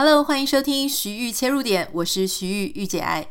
[0.00, 3.26] Hello，欢迎收听徐玉切入点，我是徐玉玉姐爱。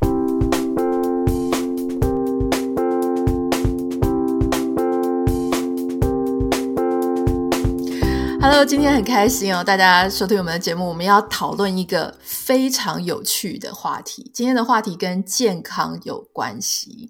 [8.41, 14.29] Hello，今天很开心哦，大家收听我们的节目，我们要讨论一个非常有趣的话题。
[14.33, 17.09] 今天的话题跟健康有关系。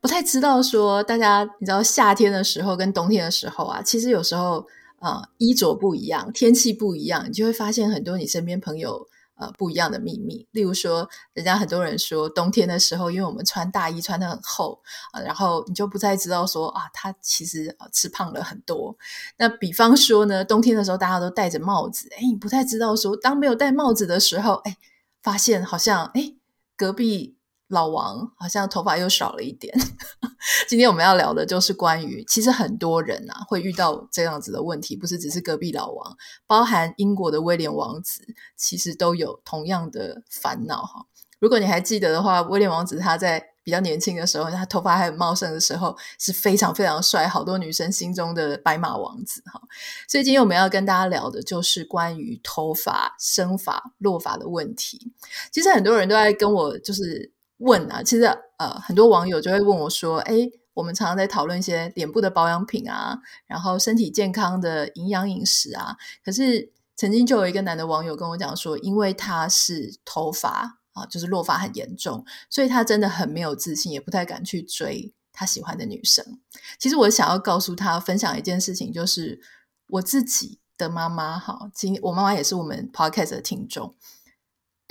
[0.00, 4.66] 不太知道说大家，你知道夏天的时候跟冬天的时候啊，其实有时候
[5.04, 10.48] 啊、衣着不一样，天气不一样，你就会发现很多你身边朋友呃不一样的秘密。
[10.52, 14.80] 例如说，人家很多人说冬天的时候，因为我们穿大衣穿得很厚
[15.12, 18.96] 啊、然后你就不再知道说啊，他其实、吃胖了很多。
[19.36, 24.78] 那比方说呢，冬天的时候大家都戴着帽子，哎，你不太知道说，当没有戴帽子的时候，哎，
[25.22, 26.34] 发现好像哎，
[26.76, 27.33] 隔壁。
[27.68, 29.74] 老王好像头发又少了一点。
[30.68, 38.22] 今天我们要聊的就是关于，其实很多人啊会遇到这样子的问题，不是只是隔壁老王，包含英国的威廉王子，
[38.56, 41.06] 其实都有同样的烦恼哈。
[41.38, 49.60] 如果你还记得的话，威廉王子他在比较年轻的时候，他头发还很茂盛的时候，是非常非常帅，好多女生心中的白马王子哈。
[50.08, 55.12] 所以今天我们要跟大家聊的就是关于头发生发落发的问题。
[55.50, 57.33] 其实很多人都在跟我就是。
[57.64, 58.24] 问啊，其实
[58.58, 65.96] 呃，很多网友就会问我说：“诶，我们常常在讨论一些脸部的保养品啊，然后身体健康的营养饮食啊。
[66.22, 76.38] 可是曾经就有一个男的网友跟我讲说，因为他是头发啊，就是落发很严重，所以他真的很没有自信，也不太敢去追他喜欢的女生。
[76.78, 79.40] 其实我想要告诉他，分享一件事情，就是
[79.88, 83.94] 我自己的妈妈哈，今我妈妈也是我们 podcast 的听众。”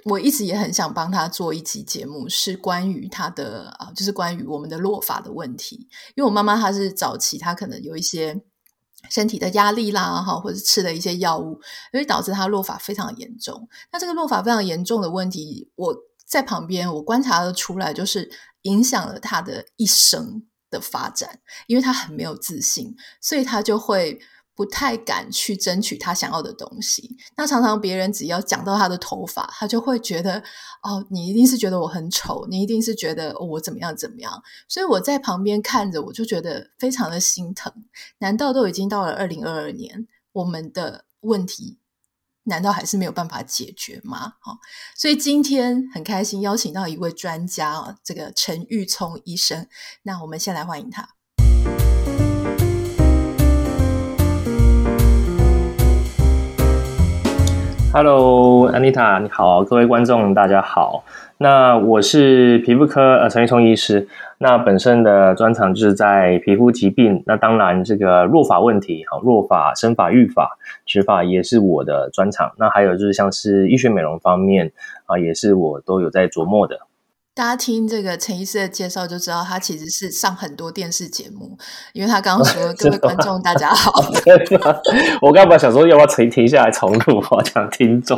[0.06, 5.88] 我一直也很想帮他做一期节目，是关于他的啊，就是关于我们的落发的问题。
[6.16, 8.44] 因为我妈妈她是早期，她可能有一些
[9.09, 11.59] 身体的压力啦，哈，或者吃了一些药物，
[11.92, 13.70] 所以导致她落发非常严重。
[13.92, 18.30] 那这个落发非常严重的问题，我在旁边我观察得出来，就是
[18.64, 21.40] 影响了她的一生的发展。
[21.68, 24.20] 因为她很没有自信，所以她就会。
[24.56, 27.18] 不太敢去争取他想要的东西。
[27.36, 30.44] 那常常别人只要讲到他的头发，他就会觉得
[30.84, 34.44] 哦，你一定是觉得我很丑，你一定是觉得，我怎么样怎么样。
[34.68, 37.74] 所以我在旁边看着，我就觉得非常的心疼。
[38.19, 41.80] 难道都已经到了二零二二年，我们的问题
[42.44, 44.35] 难道还是没有办法解决吗？
[44.46, 44.59] 哦，
[44.96, 49.68] 所以今天很开心邀请到一位专家哦，这个陈玉聪医生。
[50.03, 51.16] 那我们先来欢迎他。
[57.96, 61.04] Hello，安妮塔，你好，各位观众，大家好。
[61.38, 64.08] 那我是皮肤科呃陈玉聪医师，
[64.40, 72.52] 那本身的专长就是在皮肤疾病，那当然这个弱法问题，好，弱法、生法、育法、植法也是我的专长。
[72.58, 74.72] 那还有就是像是医学美容方面
[75.06, 76.80] 啊，也是我都有在琢磨的。
[77.36, 81.58] 大家听这个陈医师的介绍就知道，他其实是上很多电视节目。
[81.92, 83.92] 因为他刚刚说： “各位观众，大家好。
[85.20, 87.24] ”我刚刚想说，要不要停停下来重录？
[87.32, 88.16] 我讲听众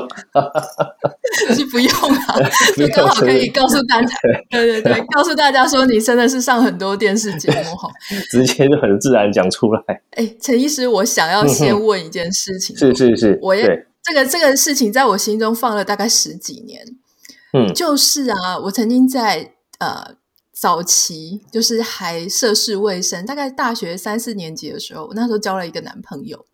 [1.55, 1.89] 是不用
[2.27, 2.35] 啊，
[2.75, 4.07] 就刚好可以告诉大家，
[4.51, 7.89] 对对对，告诉大家说你真的是上很多电视节目哈，
[8.29, 9.81] 直接就很自然讲出来。
[10.11, 16.85] 哎，陈医师，我想要先问一件事情，是是是，我也这个这个事情在我心中放了大概十几年。
[17.55, 20.15] 嗯，就是啊，我曾经在呃
[20.51, 26.45] 早期，就是还涉世未深，大概大学三四年级的时候，我那时候交了一个男朋友。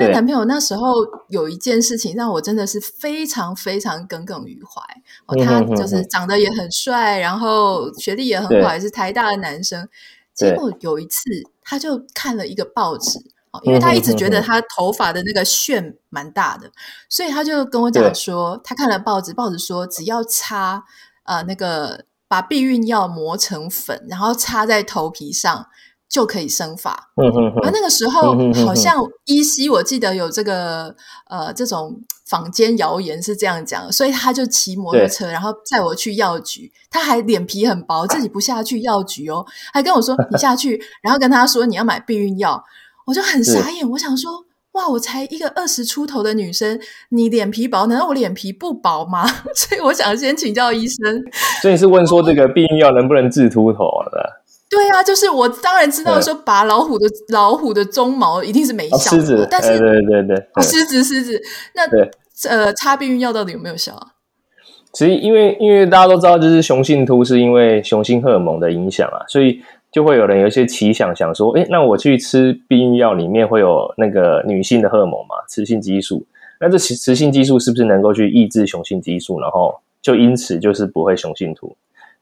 [0.00, 0.92] 那男朋友那时候
[1.28, 4.80] 有一件事情让我真的是非常非常耿耿于怀。
[5.26, 9.88] 哦，他就是长得也很帅，然后学历也很好，也是台大的男生。
[10.34, 11.22] 结果有一次，
[11.62, 13.18] 他就看了一个报纸。
[13.62, 16.70] 因为他一直觉得他头发的那个旋蛮大的，
[17.08, 20.84] 所以他就跟我讲说，他看了报纸，报纸说只要擦
[21.24, 25.66] 呃那个把避孕药磨成粉，然后擦在头皮上
[26.08, 27.10] 就可以生发。
[27.16, 27.52] 嗯嗯。
[27.64, 28.34] 而那个时候
[28.66, 30.94] 好像依稀我记得有这个
[31.28, 36.70] 呃这种坊间谣言是这样讲，所以他就骑摩托车，然后载我去药局。
[36.90, 42.64] 他还脸皮很薄，自己不下去药局哦，还跟我说你下去，然后跟他说你要买避孕药。
[43.08, 46.78] 我就很傻眼，我想说，哇，我才一个二十出头的女生，
[47.08, 49.26] 你脸皮薄，难道我脸皮不薄吗？
[49.56, 51.24] 所以我想先请教医生。
[51.62, 53.78] 所以是问说这个避孕药能不能治秃头
[54.12, 54.42] 的？
[54.68, 61.40] 对啊，就是我当然知道说拔老虎的老虎的鬃毛一定是没效的，哦、狮子但是对对对对，狮子狮子，
[61.74, 64.08] 那呃擦避孕药到底有没有效啊？
[64.92, 69.62] 其实因为因为大家都知道，就是雄性秃是因为雄性荷尔蒙的影响啊，所以。
[69.90, 76.26] 就会有人有一些奇想，想说，诶，那我去吃避孕药里面会有那个女性的荷尔蒙嘛，雌性激素，
[76.60, 81.76] 那这雌性激素是不是能够去抑制雄性激素，然后就因此就是不会雄性秃？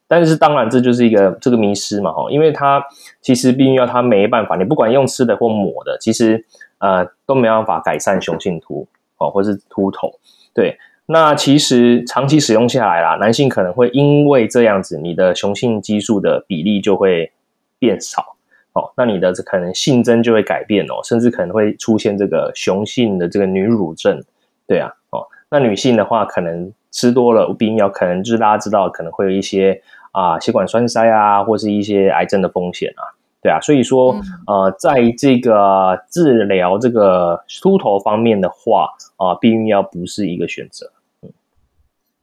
[0.08, 2.80] 但是当然这就是一个这个迷失嘛，哈，因为它
[3.20, 6.44] 其实避孕药它没办法，你不管用吃的或抹的，其实
[6.78, 8.86] 呃都没办法改善雄性秃
[9.18, 10.12] 哦，或是秃头。
[10.54, 17.32] 对，那其实长期使用下来啦，男性可能会因为这样子，你的雄性激素的比例就会
[17.78, 18.36] 变少
[18.72, 24.22] 哦，那你的这可能性征就会改变哦，甚至可能会出现这个雄性的这个女乳症。
[24.66, 26.72] 对啊，哦，那女性的话可能。
[26.92, 29.82] 吃多了避孕药，可能就是大家知道，可能会有一些
[30.12, 33.12] 啊血管栓塞啊，或是一些癌症的风险啊，
[33.42, 38.88] 对啊，所以说、嗯、呃，在这个治疗这个秃头方面的话
[39.18, 40.90] 啊，避孕药不是一个选择。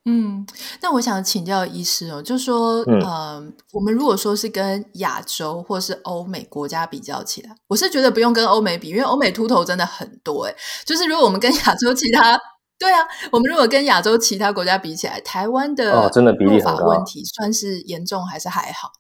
[0.05, 0.47] 嗯，嗯，
[0.81, 10.55] 那我想请教医师哦，就说，嗯、呃，我们如果说是跟亚洲或是欧美国家比较起来，我是觉得不用跟欧美比，因为欧美秃头真的很多诶，
[10.85, 12.39] 就是如果我们跟亚洲其他。
[12.79, 12.99] 对啊，
[13.31, 18.91] 我们如果跟亚洲其他国家比起来，台湾的哦，真的比例很高，问题算是严重还是还好？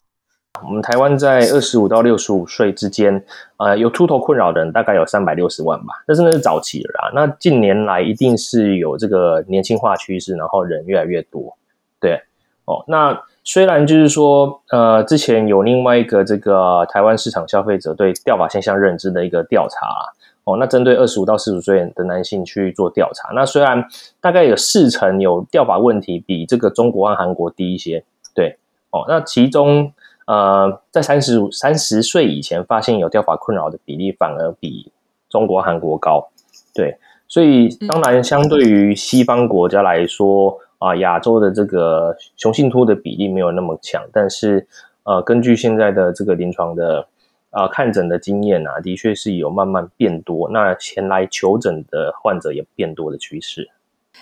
[0.61, 3.23] 我们台湾在二十五到六十五岁之间，
[3.57, 7.11] 呃，有秃头困扰的人大概有三百六十万吧，但是那是早期的啦。
[7.13, 11.57] 那近年来一定是有这个年轻化趋势，然后人越来越多。
[11.99, 12.21] 对
[12.65, 19.87] 哦，那虽然就是说，呃，之前有另外一个这个台湾市场消费者对掉发现象认知的一个调查。
[20.45, 23.85] 哦，那针对二十五到四十岁的男性去做调查，那虽然
[24.19, 28.03] 大概有四成有掉发问题，比这个中国和韩国低一些，
[28.35, 28.57] 对，
[28.91, 29.93] 哦，那其中
[30.25, 34.91] 呃，在三十五、三十岁以前发现有掉发困扰的比例，反而比
[35.29, 36.29] 中国、韩国高，
[36.73, 36.97] 对，
[37.27, 44.67] 所以当然相对于西方国家来说啊，呃，亚洲的这个雄性秃的比例没有那么强，但是
[45.03, 47.07] 呃，根据现在的这个临床的。
[47.55, 50.49] 啊、呃，看诊的经验啊，的确是有慢慢变多。
[50.49, 53.69] 那前来求诊的患者也变多的趋势。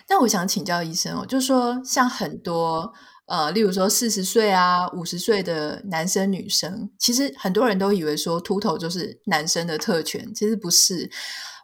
[0.10, 2.92] 那我想请教医生哦，就是说像很多
[3.26, 11.10] 呃，例如说四十岁啊、五十岁的男生女生，其实很多人都以为说秃头就是男生的特权，其实不是。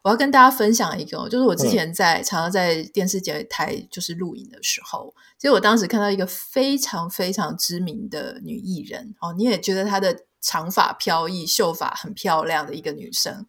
[0.04, 10.24] 我要跟大家分享一个，就是我之前在、嗯、常常在电视节台就是录影的时候，其实我当时看到一个非常非常知名的女艺人哦，你也觉得她的。
[10.40, 13.46] 长发飘逸、秀发很漂亮的一个女生，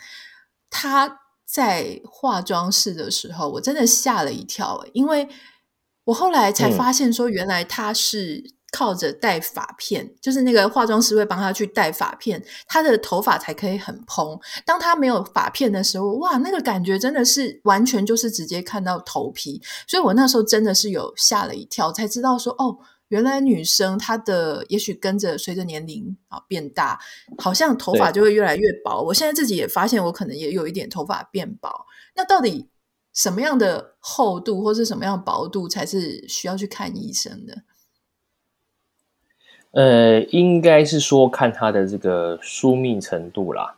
[0.70, 5.28] 她在化妆室的时候，我真的吓了一跳，因为
[6.08, 14.38] 我后来才发现说，原来他是靠着戴发片，嗯、就是那个化妆师会帮他去戴发片，他的头发才可以很蓬。
[14.64, 22.78] 当他没有发片的时候，哇，那个感觉真的是完全就是直接看到头皮，所以我那时候真的是有吓了一跳，才知道说哦。
[23.08, 27.00] 原来女生她的也许跟着随着年龄啊变大，
[27.38, 29.00] 好像头发就会越来越薄。
[29.00, 31.70] 我现在自己也发现，我可能也有一点头发变薄。
[32.14, 32.68] 那到底
[33.18, 37.62] 什么样的厚度或是什么样薄度才是需要去看医生的？
[39.72, 43.74] 呃，应该是说看它的这个疏密程度啦。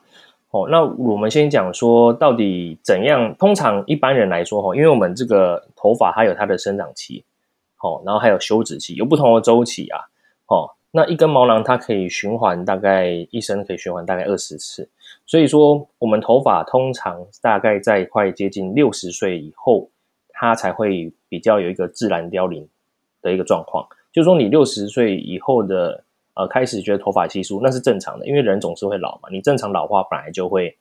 [0.50, 3.34] 哦，那我们先讲说到底怎样？
[3.38, 7.24] 通常一般人来说，哈，因为我们这个头发它有它的生长期。
[7.80, 10.00] 哦，然后还有休止期，有不同的周期啊。
[10.48, 14.90] 哦，那一根毛囊它可以循环大概一生可以循环大概二十次，
[15.30, 19.88] 所以说我们头发通常大概在快接近六十岁以后，
[20.30, 22.68] 它才会比较有一个自然凋零
[23.22, 23.86] 的一个状况。
[24.12, 26.02] 就是说你六十岁以后的
[26.34, 29.28] 呃开始觉得头发稀疏，那是正常的，因为人总是会老嘛。
[29.30, 30.76] 你正常老化本来就会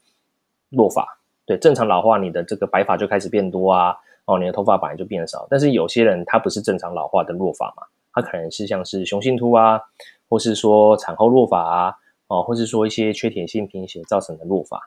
[0.71, 1.07] 落发，
[1.45, 3.95] 对，正常老化你的这个白发就开始变多啊。
[4.25, 9.79] 哦，你的头发本来就变少，但是有些人他不是正常老化的落发嘛，他可能是像是雄性秃啊，
[10.27, 11.95] 或是说产后落发啊，
[12.29, 14.77] 哦，或是说一些缺铁性贫血造成的落发。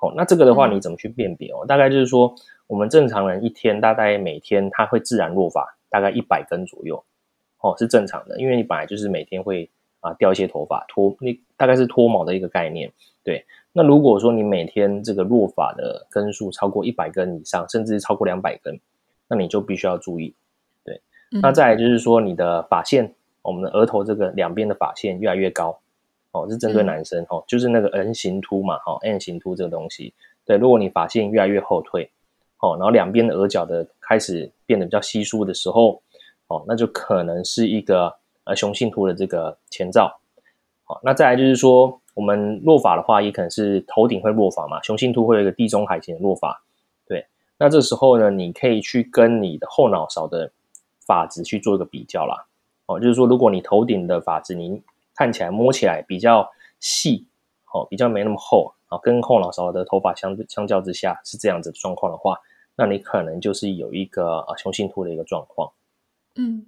[0.00, 1.64] 哦，那这个的话你怎么去辨别哦？
[1.66, 2.34] 大概就是说，
[2.66, 7.02] 我们正常人一天大概每天它会自然落发大概一百根左右，
[7.60, 12.92] 哦，是正常的，因为你本来就是每天会啊掉一些头发脱，你大概是脱毛的一个概念，
[13.24, 13.46] 对。
[13.72, 18.80] 那如果说你每天这个落发的根数超过一百根以上，甚至超过两百根，
[19.28, 20.34] 那你就必须要注意。
[20.84, 21.00] 对，
[21.30, 25.78] 嗯、那再来就是说你的发线，我们的额头这个两边的发线越来越高，
[26.42, 30.12] 哦，是针对男生、嗯、哦，就是那个 N 型凸嘛，哈、哦、，N 型凸这个东西。
[30.44, 32.10] 对，如果你发线越来越后退，
[32.60, 36.02] 哦，然后两边的额角的开始变得比较稀疏的时候，
[36.46, 38.14] 哦，那就可能是一个
[38.44, 40.18] 呃雄性秃的这个前兆。
[40.84, 42.00] 好、哦，那再来就是说。
[42.14, 46.60] 我们落发的话，也可能是头顶会落发嘛，雄性秃会有一个地中海型的落发，
[47.06, 47.24] 对。
[47.56, 50.50] 那这时候呢，你可以去跟你的后脑勺的
[51.06, 52.44] 发质去做一个比较啦。
[52.86, 54.82] 哦，就是说，如果你头顶的发质，你
[55.18, 56.48] 看起来摸起来比较
[56.78, 57.26] 细，
[57.74, 62.36] 哦，比较没那么厚，啊，跟后脑勺的头发相相较之下是这样子的状况的话，
[62.76, 65.72] 那你可能就是有一个呃雄性秃的一个状况。
[66.36, 66.66] 嗯。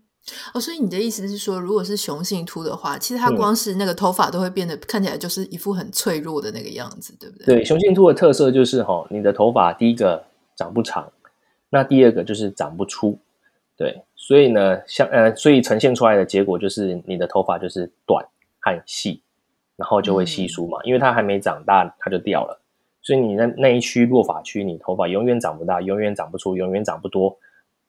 [0.52, 7.46] 哦，所以你的意思是说，如果是雄性秃的话，其实它光是那个头发都会变得看起来就是一副很脆弱的那个样子，对不对？
[7.46, 10.22] 对，雄性秃的特色就是哈，你的头发第一个
[10.54, 11.10] 长不长，
[11.70, 13.18] 那第二个就是长不出。
[13.78, 18.22] 对，所以呢，像呃，所以呈现出来的结果就是你的头发就是短
[18.60, 19.22] 和细，
[19.76, 22.60] 然后就会稀疏嘛，嗯、因为它还没长大，它就掉了。
[23.02, 27.38] 所以你那那一区落发区，你头发永远长不大，永远长不出，永远长不多。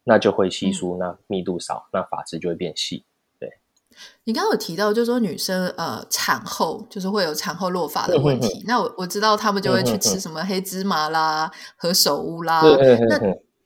[0.04, 3.06] 那就会稀疏，那密度少，那发质就会变细。
[3.40, 3.60] 对，
[4.24, 8.48] 你刚刚有提到，就是说女生呃产后就是会有产后落发的问题。
[8.48, 12.62] 嗯、哼哼那我我知道他们就会去吃什么黑芝麻啦、何首乌啦。
[12.64, 13.20] 那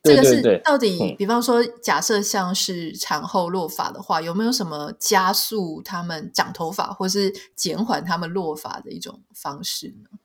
[0.06, 10.18] 这个是到底，比方说，假设像是产后落发的话，有没有什么加速他们长头发，或是减缓他们落发的一种方式呢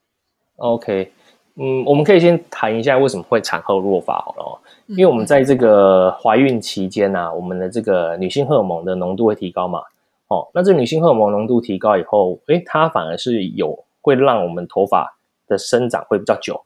[0.57, 1.13] ？OK。
[1.55, 4.51] 嗯，我们可以先谈一下为什么会产后落发好了哦，
[4.87, 9.81] 因为我们在这个怀孕期间啊，我们的这个女性荷尔蒙的浓度会提高嘛，
[10.29, 16.63] 哦，那这女性荷尔蒙浓度提高以后，诶，它反而是有会让我们头发的生长会比较久，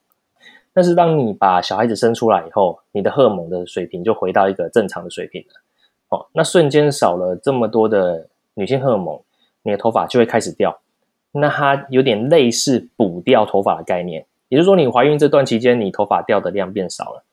[0.75, 5.53] 但是当你把小孩子生出来以后，你的荷尔蒙的水平就回到一个正常的水平了，
[6.09, 9.19] 哦，那瞬间少了这么多的女性荷尔蒙，
[9.63, 10.77] 你的头发就会开始掉，
[11.31, 14.25] 那它有点类似补掉头发的概念。
[14.49, 17.23] 也就是说，你怀孕这段期间，你头发掉的量变少了。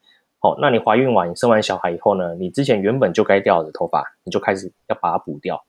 [0.40, 2.34] 哦，那你怀孕完、生完小孩以后呢？
[2.36, 5.62] 你之前原本就该掉的头发，你就开始要把它补掉。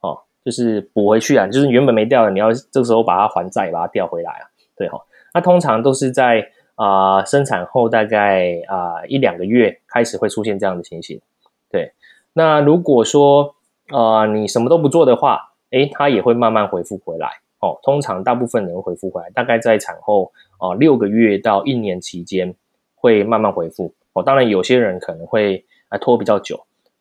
[0.00, 4.44] 哦，就是补回去啊，就是原本没掉的，你要这个时候把它还债，把它调回来啊。
[4.76, 5.00] 对哈、
[5.32, 6.46] 那通常都是在
[6.82, 11.20] 啊、生产后大概啊、一两个月开始会出现这样的情形。
[11.70, 11.92] 对，
[12.32, 13.54] 那如果说
[13.90, 17.28] 啊、呃、你什么都不做的话，诶，它也会慢慢恢复回来。
[17.60, 22.52] 哦，通常大部分人恢复回来，大概在产后啊、呃、六个月到一年期间
[22.96, 23.94] 会慢慢恢复。
[24.14, 26.56] 哦，当然有些人可能会啊拖比较久。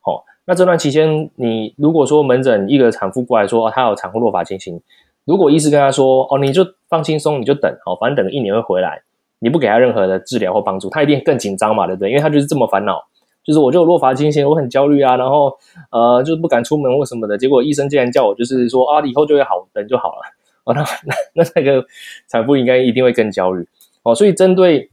[0.05, 4.79] 哦，那这段期间，你如果说门诊一个产妇过来说，哦，她有产后落发情形，
[5.25, 9.01] 如果医师跟她说，哦，你就放轻松，你就等，哦，反正等个一年会回来，
[9.43, 12.09] 你不给他任何的治疗或帮助，他一定更紧张嘛，对不对？
[12.09, 13.03] 因为他就是这么烦恼，
[13.43, 15.51] 就是我就落发情形，我很焦虑啊，然后
[15.89, 20.21] 呃，就是不敢出门或什么的，结果医生竟然叫我就是说啊，以后就会好，等就好了。
[20.63, 20.83] 哦，那
[21.33, 21.83] 那那个
[22.27, 23.67] 产妇应该一定会更焦虑
[24.03, 24.91] 哦，所以针对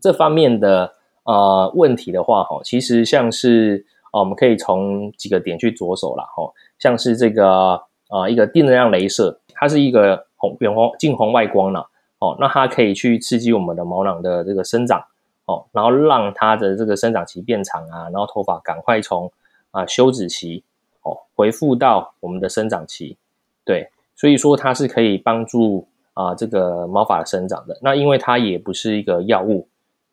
[0.00, 0.92] 这方面的
[1.24, 11.82] 呃问题的话，哈，其实像是啊，我们可以从几个点去着手啦，哈，像是这个啊，一个低能量镭射，它是一个红远红近红外光呢，
[12.24, 15.04] 哦，那它可以去刺激我们的毛囊的这个生长，
[15.44, 19.30] 哦，然后让它的这个生长期变长啊，然后头发赶快从
[19.72, 20.64] 啊休止期
[21.02, 23.18] 哦恢复到我们的生长期，
[23.64, 23.90] 对。
[24.16, 27.76] 所以说它是可以帮助啊、这个毛发生长的。
[27.82, 29.66] 那因为它也不是一个药物，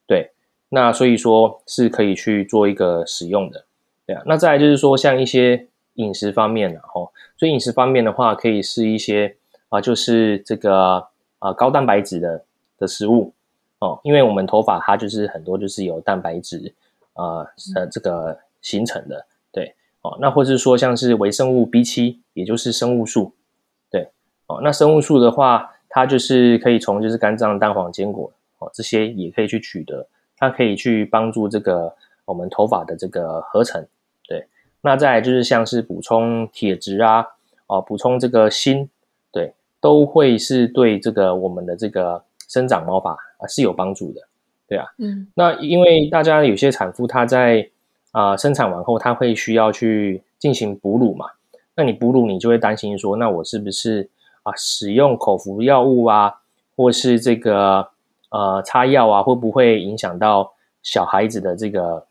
[0.08, 0.32] 对，
[0.70, 3.63] 那所以说是可以去做一个使用的，
[4.08, 4.24] 对啊。
[4.25, 9.38] 那再来就是说像一些饮食方面的哦，所以饮食方面的话，可以是一些
[9.70, 11.08] 啊、就是这个
[11.41, 12.45] 啊、呃、高蛋白质的
[12.77, 13.33] 的食物
[13.79, 16.74] 哦，因为我们头发它就是很多就是由蛋白质
[17.13, 20.17] 啊呃，呃这个形成的，对哦。
[20.21, 23.33] 那或者是说像是微生物 B 七，也就是生物素。
[23.89, 24.10] 对
[24.48, 30.07] 哦那生物素的话，它就是可以从就是肝脏、蛋黄、坚果哦，这些也可以去取得，
[30.38, 31.95] 它可以去帮助这个
[32.25, 33.86] 我们头发的这个合成。
[34.27, 34.48] 对，
[34.81, 37.25] 那再来就是像是补充铁质啊，
[37.67, 38.89] 哦，补充这个锌，对，
[39.82, 44.22] 都会是对这个我们的这个生长毛发啊是有帮助的。
[44.68, 47.70] 对啊，嗯，那因为大家有些产妇她在
[48.12, 51.26] 啊、呃、生产完后，她会需要去进行哺乳嘛，
[51.76, 54.10] 那你哺乳你就会担心说，那我是不是？
[54.44, 56.34] 啊，使用口服药物啊，
[56.76, 57.88] 或是这个
[58.32, 62.08] 呃擦药啊，会不会影响到小孩子的这个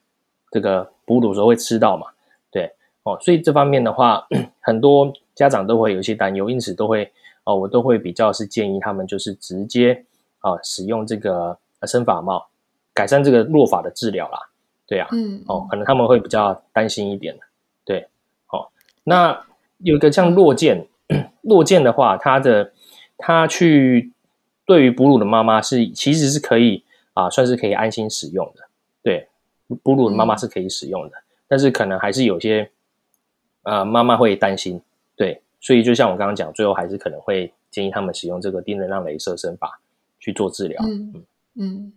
[0.49, 2.07] 这个哺乳的时候会吃到嘛？
[2.53, 2.71] 对
[3.03, 4.25] 哦，所以这方面的话，
[4.61, 7.11] 很多家长都会有一些担忧，因此都会
[7.51, 10.05] 哦，我都会比较是建议他们就是直接
[10.39, 12.49] 啊使用这个生发帽，
[12.95, 14.39] 改善这个落发的治疗啦。
[14.87, 17.37] 对啊，嗯，哦，可能他们会比较担心一点。
[17.85, 18.07] 对，
[18.51, 18.69] 哦，
[19.05, 19.45] 那
[19.79, 20.87] 有一个像落剑。
[21.43, 22.73] 落剑的话，它的
[23.19, 24.13] 它去
[24.65, 28.69] 对于哺乳的妈妈是其实是可以啊，算是可以安心使用的。
[29.03, 29.27] 对，
[29.83, 32.71] 哺乳的妈妈是可以使用的，嗯、但是可能还是有些
[33.63, 34.81] 啊妈妈会担心。
[35.17, 39.81] 对，所以就像我刚刚讲，最后还是可能会建议他们使用这个低能量镭射生法
[40.19, 40.83] 去做治疗。
[40.85, 41.13] 嗯。
[41.15, 41.25] 嗯
[41.59, 41.93] 嗯，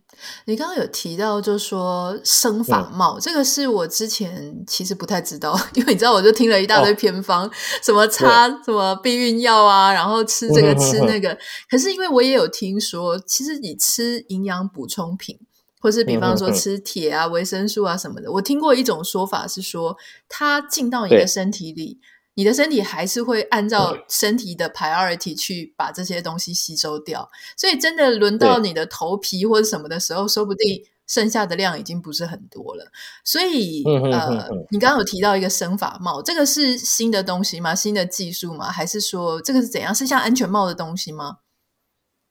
[0.46, 7.52] 你刚刚有提到，就说生发帽，嗯、这个是我之前其实不太知道，因为你知道，我就听了一大堆偏方，哦、
[7.82, 11.38] 什么擦什么避孕药啊，然后吃这个吃那个。
[11.70, 15.40] 可是因为我也有听说，其实你吃营养补充品，
[15.80, 18.32] 或是比方说吃铁啊、维生素啊什么的。
[18.32, 19.96] 我听过一种说法是说，
[20.28, 22.00] 它进到你的身体里，
[22.36, 27.30] 你的身体还是会按照身体的 priority 去把这些东西吸收掉。
[27.58, 30.84] 所以真的轮到你的头皮或者什么的时候，说不定。
[31.06, 32.86] 剩下的量已经不是很多了，
[33.26, 37.76] 所以呃，你刚刚有提到一个生发帽，这个是新的东西吗？
[37.76, 38.72] 新的技术吗？
[38.72, 39.94] 还是说这个是怎样？
[39.94, 41.40] 是像安全帽的东西吗？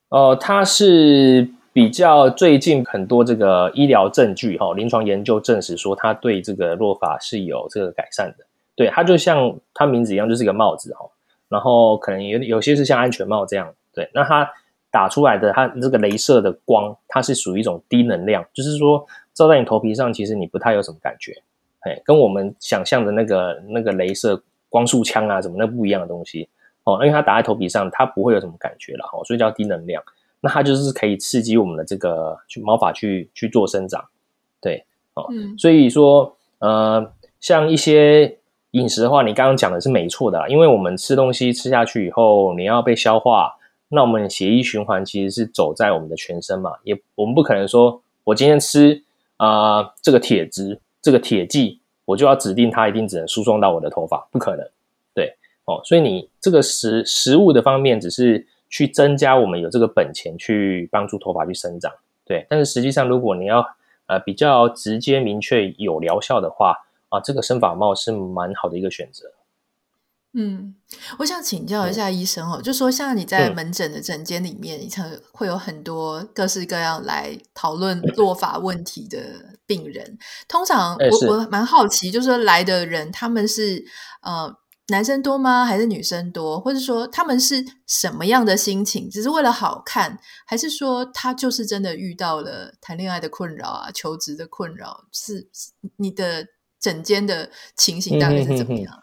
[0.09, 8.47] 哦、呃，它是比较最近很多这个医疗证据哈，临床研究证实说它对这个落发是有这个改善的。
[8.75, 11.07] 对，它就像它名字一样，就是一个帽子哈，
[11.49, 13.75] 然后可能有有些是像安全帽这样。
[13.93, 14.51] 对，那它。
[14.95, 19.03] 打出来的它这个镭射的光，它是属于一种低能量，就是说
[19.33, 21.33] 照在你头皮上，其实你不太有什么感觉，
[21.81, 26.47] 哎，跟我们想象的那个那个镭射光束枪啊什么那不一样的东西
[26.85, 30.03] 哦，因为它打在头皮上，它不会有什么感觉了哦，所以叫低能量。
[30.43, 34.05] 那它就是可以刺激我们的这个去毛发去去做生长，
[34.61, 37.11] 对哦，嗯，所以说呃，
[37.41, 38.37] 像一些
[38.73, 43.55] 饮食的话，你刚刚讲的是没错的啦，因为我们吃东西吃下去以后，你要被消化。
[43.95, 49.03] 那我们血液循环其实是走在我们的全身嘛，也我们不可能说我今天吃
[49.37, 54.67] 啊、呃、这个铁质这个铁剂，我就要指定它一定只能输送到我的头发，不可能，
[55.15, 55.37] 对
[55.67, 61.93] 哦，所以你这个食食物的方面只是去增加我们有这个本钱去帮助头发去生长，
[62.25, 63.63] 对，但是实际上如果你要
[64.07, 66.75] 呃比较直接明确有疗效的话
[67.13, 69.31] 啊，这个生发帽是蛮好的一个选择。
[70.35, 70.75] 嗯，
[71.19, 79.19] 我想请教一下医生哦，嗯、就说像你在门诊的诊间里面，嗯、你常会有很多各式各样来讨论 落发问题的
[79.67, 80.19] 病人。
[80.49, 83.85] 通常我我蛮好奇，就是说来的人他们是
[84.23, 84.51] 呃
[84.89, 85.67] 男生多吗？
[85.67, 86.59] 还是女生多？
[86.59, 89.11] 或者说他们是什么样的心情？
[89.11, 95.05] 只是为了好看，还是说他就是真的遇到了谈恋爱的困扰啊，求职的困扰？
[95.13, 95.51] 是
[95.97, 96.47] 你的
[96.83, 99.03] 诊间的情形大概是怎么样？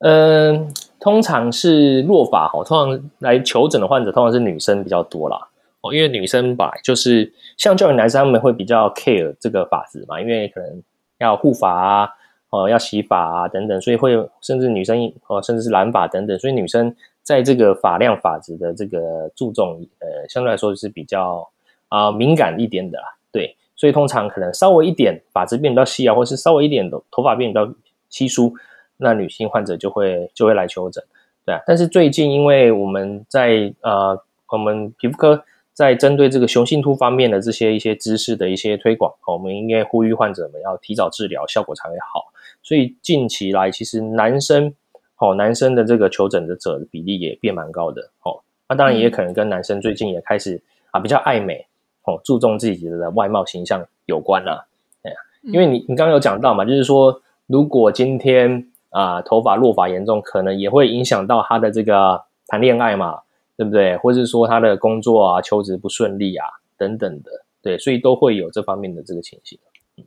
[0.00, 5.48] 嗯通常是落发哈，通常来求诊的患者通常是女生比较多啦
[5.82, 10.82] 哦，因为女生本来就是相较于男生，他们会比较 care 这个法子嘛，因为可能
[11.18, 12.08] 要护发啊，
[12.50, 21.50] 哦要洗发啊等等，所以会甚至女生哦甚至是染发等等，所以女生在这个发量发质的这个注重，呃，相对来说是比较
[21.88, 27.66] 啊、呃、敏感一点的啦，对，所以通常可能稍微一点发质变比较稀啊，或是稍微一点的头发变比较
[28.10, 28.52] 稀疏。
[28.98, 31.02] 那女性患者就会就会来求诊，
[31.46, 31.62] 对啊。
[31.66, 42.30] 但是最近，因为我们在呃，我们皮肤科在针对这个雄性秃方面的这些一些知识的一些推广，我们应该呼吁患者们要提早治疗，效果才会好。
[42.62, 44.74] 所以近期来，其实男生
[45.16, 48.42] 哦，男生的这个求诊的者的比例也变蛮高的哦。
[48.68, 51.64] 那当然也可能跟男生最近也开始啊比较爱美
[52.04, 54.66] 哦，注重自己的外貌形象有关啦。
[55.02, 63.20] 对啊，因为你你刚刚有讲到嘛，就是说如果今天啊、呃，头发落发严重，可能也会影响到他的这个谈恋爱嘛，
[63.56, 63.96] 对不对？
[63.98, 67.30] 或者是说他的工作啊、求职不顺利啊等等的，
[67.62, 69.58] 对，所以都会有这方面的这个情形。
[69.96, 70.04] 嗯，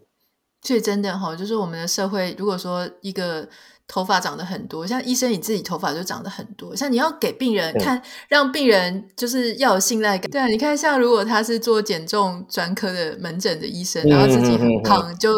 [0.62, 3.48] 所以真的哈、哦，就是我们的社会，如果说一个
[3.88, 10.30] 头发长得很多，像医生你自己头发就长得很多，像你要给病人看，嗯、让病人就是要有信赖感。
[10.32, 15.32] 对啊，你看，像如果他是做减重专科的门诊的医生，然后自己很胖，嗯、就。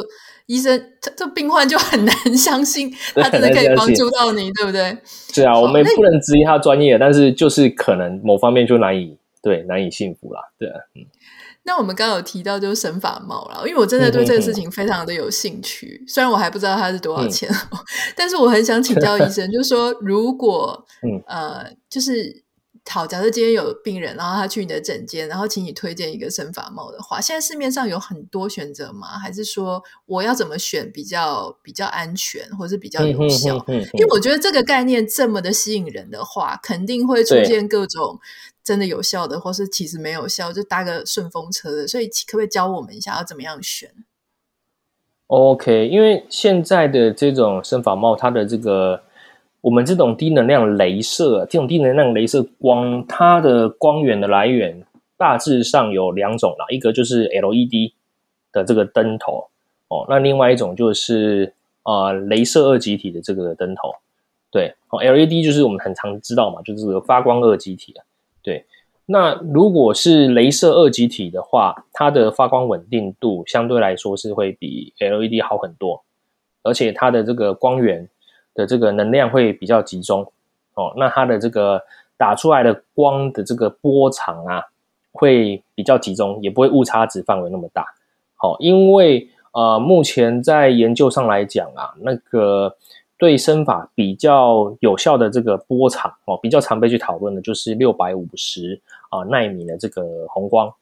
[0.47, 4.95] 医生， 这这病患就很难相信他真的可以帮助到你，对不对？
[5.33, 10.41] 是啊，我们不能质疑他专业，但是就是可能某方面就难以对难以信服啦。
[10.59, 11.01] 对啊，嗯。
[11.65, 17.79] 那我们刚刚有提到就是生发帽了，因为我真的对这个事情非常的有兴趣，虽然我还不知道它是多少钱，嗯、
[18.15, 22.45] 但是我很想请教医生， 就是说如果嗯呃就是。
[22.87, 29.17] 好，假设今天有病人，然后他去你的诊间，然后请你推荐一个生发帽的话，现在市面上有很多选择吗？
[29.17, 33.55] 还是说我要怎么选比较比较安全，或是比较有效？
[33.67, 38.19] 因为我觉得这个概念这么的吸引人的话，肯定会出现各种
[38.65, 41.87] 真的有效的，或是其实没有效，就搭个顺风车的。
[41.87, 43.89] 所以可不可以教我们一下要怎么样选
[45.27, 49.03] ？OK，因为现在的这种生发帽，它的这个。
[49.61, 54.85] 我们这种低能量镭射，这种低能量镭射光，它的光源的来源
[55.17, 57.91] 大致上有两种啦，一个就是 LED
[58.51, 59.47] 的这个灯头
[59.87, 63.95] 哦，那另外一种就是啊、呃，镭射二极体的这个灯头。
[64.51, 68.04] 对哦，LED 就是我们很常知道嘛，就是发光二极体啊。
[69.05, 76.03] 那如果是镭射二极体的话，它的发光稳定度相对来说是会比 LED 好很多，
[76.63, 78.09] 而且它的这个光源。
[78.57, 80.25] 的这个能量会比较集中
[80.75, 81.81] 哦，那它的这个
[82.15, 84.63] 打出来的光的这个波长啊，
[85.11, 87.85] 会比较集中，也不会误差值范围那么大。
[88.37, 92.77] 好，因为呃，目前在研究上来讲啊，那个
[93.17, 98.81] 对生法比较有效的这个波长哦，比较常被去讨论的就是六百五十
[99.19, 100.73] 啊纳米的这个红光，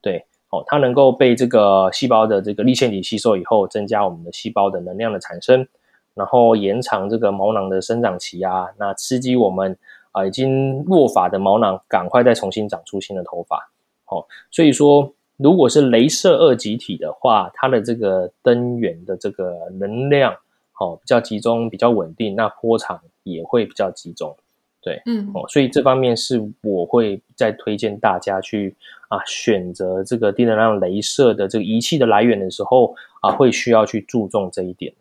[0.00, 5.66] 对，哦，它能够被这个细胞的这个粒线体吸收以后，增加我们的细胞的能量的产生，
[6.14, 9.76] 然后延长这个毛囊的生长期啊，那刺激我们
[10.12, 13.70] 啊已经落发的毛囊赶快再重新长出新的头发，
[14.06, 15.12] 哦，所以说。
[15.42, 20.34] 如果是镭射二极体的话，它的这个灯源的这个能量，
[20.78, 24.36] 哦，比较集中，比较稳定，那波长也会比较集中，
[24.82, 28.74] 对，嗯，哦，所以这方面是我会再推荐大家去
[29.08, 34.92] 啊选择这个低能量镭射的这个仪器的来源的时候啊，会需要去注重这一点。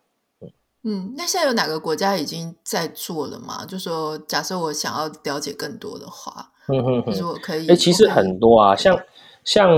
[0.42, 0.52] 嗯
[0.84, 3.66] 嗯，那现在有哪个国家已经在做了吗？
[3.68, 8.98] 就说假设我想要了解更多的话，嗯哼哼，就是我可以，哎、欸，其实很多啊，像。
[9.46, 9.72] 像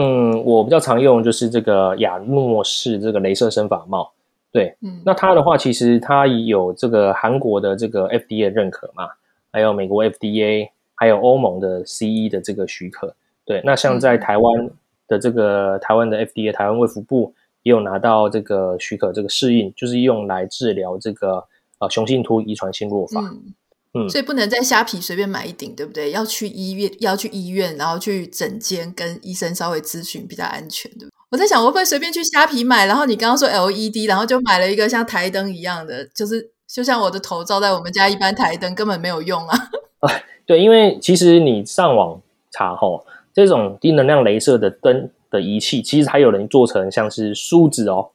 [0.44, 4.12] 我比较常用就是这个亚诺氏这个镭射生发帽，
[4.52, 9.08] 对，嗯，那它的话其实它有这个韩国的这个 FDA 认可嘛，
[9.52, 14.70] 还有美国 FDA，还有欧盟的 CE 的这个许可，对，那像在台湾
[15.08, 17.34] 的这个、嗯、台湾的 FDA 台湾卫福部
[17.64, 21.46] 也有拿到这个许可，这个适应就是用来治疗这个
[21.80, 23.22] 呃雄性突遗传性落发。
[23.22, 23.54] 嗯
[23.94, 26.12] 嗯，所以不能在虾皮随便买一顶，对不对？
[26.12, 31.12] 要去医院，要去医院，然后去诊间跟医生稍微咨询比较安全，对不对？
[31.30, 32.86] 我在想，我会不会随便去虾皮买？
[32.86, 39.58] 然后你刚刚说 LED，然后就买了一个像台灯一样的，就是就像我的头照在我们家一般台灯根本没有用啊。
[40.00, 40.10] 啊
[40.46, 48.10] 对，因为其实你上网查吼，这种低能量镭射的灯的仪器，其实还有人做成像是梳子哦，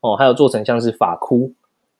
[0.00, 1.52] 哦，还有做成像是发箍，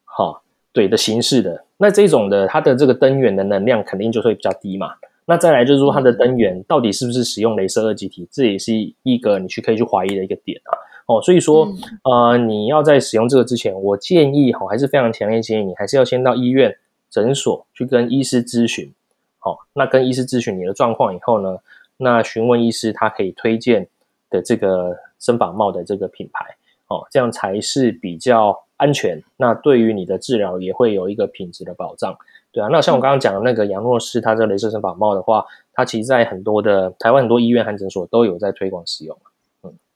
[0.04, 0.40] 哈、哦。
[0.72, 4.92] 对的形式的，那这种的它的这个灯源的能量肯定就会比较低嘛。
[5.24, 10.78] 那再来就是说它的灯源到底是不是使用镭射二极体，这也是一个你去可以去怀疑的一个点啊。
[11.10, 11.66] 哦，所以说
[12.04, 16.76] 呃你要在使用这个之前，我建议哈还是非常强烈建议你还是要先到医院
[17.10, 18.92] 诊所去跟医师咨询。
[19.40, 21.58] 好，那跟医师咨询你的状况以后呢，
[21.96, 23.88] 那询问医师他可以推荐
[24.30, 26.46] 的这个生发帽的这个品牌。
[26.86, 29.22] 哦，这样才是比较安全。
[29.36, 32.16] 那对于你的治疗也会有一个品质的保障，
[32.50, 32.68] 对啊。
[32.68, 39.16] 那像我刚刚讲的那个杨诺斯，它这个雷射生发帽的话，它其实在很多的台湾很多医院和诊所都有在推广使用。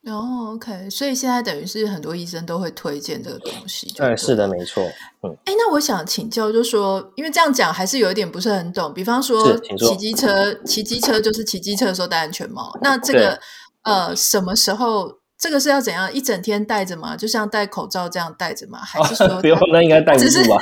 [0.06, 3.92] 嗯，哦，OK，所以现在等于是很多医生都会推荐这个东西。
[3.96, 4.82] 对，是的，没错。
[5.22, 8.92] 嗯，哎，那我想请教，就是说，因为这样讲还是有一点不是很懂。
[8.92, 12.76] 比方说，骑机车，骑机车就是骑机车的时候戴安全帽。
[12.82, 13.38] 那这个
[13.82, 15.18] 呃，什么时候？
[15.36, 17.16] 这个是要怎样一整天戴着吗？
[17.16, 18.78] 就像戴口罩这样戴着吗？
[18.78, 19.58] 还是说不用？
[19.72, 20.56] 那应该戴不住吧？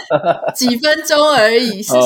[0.57, 2.01] 几分钟而已， 是是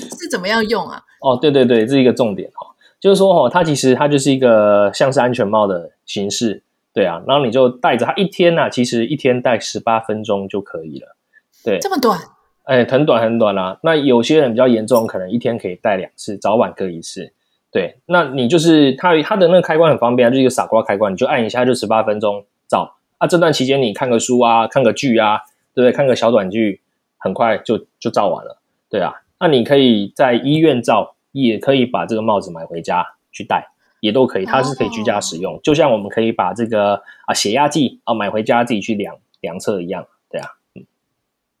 [0.16, 1.00] 是怎么样用啊？
[1.20, 2.66] 哦，对对对，这是一个重点哈，
[2.98, 6.64] 就是说哈，它其实它就是一个像是安全帽的形式，
[6.98, 11.16] 对啊，然后你就戴着它一天啊，其实一天戴十八分钟就可以了，
[11.64, 12.18] 对，这么短？
[12.64, 13.78] 哎，很短很短啦。
[13.84, 17.32] 那有些人比较严重，可能一天可以戴两次，早晚各一次。
[17.70, 23.28] 对，那你就是它，它的那个开关很方便啊，就是一个傻瓜开关，你就按一下就十八分钟照啊。
[23.28, 25.38] 这段期间你看个书啊，看个剧啊，
[25.76, 25.92] 对不对？
[25.92, 26.80] 看个小短剧，
[27.16, 28.60] 很快就就照完了。
[28.90, 33.68] 对啊，那你可以在医院照，也可以把这个帽子买回家去戴，
[34.00, 34.44] 也都可以。
[34.44, 40.06] 它是可以居家使用，哦、就像我们可以把这个啊血压计啊买回家自己去量量测一样。
[40.30, 40.48] 对啊。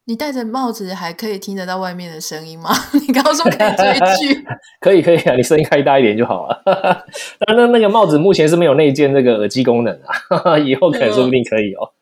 [0.04, 2.70] 你戴着帽子还可以听得到外面的声音吗？
[3.06, 4.44] 你刚刚说可以追剧，
[4.80, 6.62] 可以可以啊，你声音开大一点就好了。
[7.40, 9.94] 但那那个帽子目前是没有内建这个耳机功能
[10.30, 11.92] 啊， 以后可能说不定可以哦。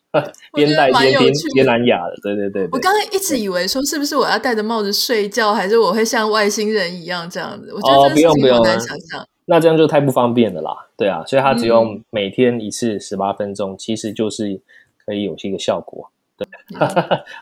[0.55, 2.69] 边戴边听边蓝牙的，对对对，对。
[2.71, 7.73] 我刚刚一直以为说是不是我要戴着帽子睡觉，还是我会像外星人一样这样子？
[7.75, 9.27] 我觉得这不用不用，难想象。
[9.47, 14.61] 那这样就太不方便了啦，对啊，所以它只用每天一次十八分钟，嗯，其实就是
[15.05, 16.11] 可以有这个效果。
[16.37, 16.47] 对，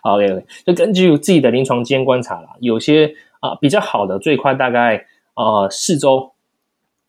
[0.03, 3.07] 好，OK，就根据自己的临床经验观察啦，有些
[3.41, 6.31] 啊、呃、比较好的，最快大概啊四周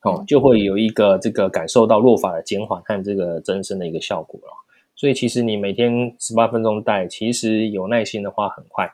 [0.01, 4.47] 哦，就会有一个这个感受到落发的减缓和这个增生的一个效果了。
[4.95, 8.89] 所以其实你每天十八分钟戴，其实有耐心的话很快，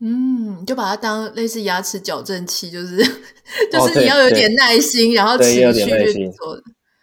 [0.00, 2.96] 嗯，就把它当类似牙齿矫正器，就是
[3.70, 6.58] 就是你要有点耐心，哦、然后持续去做，